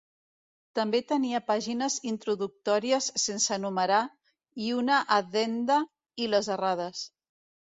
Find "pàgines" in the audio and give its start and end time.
1.49-1.97